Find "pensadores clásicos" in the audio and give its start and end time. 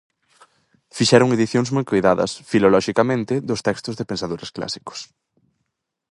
4.11-4.99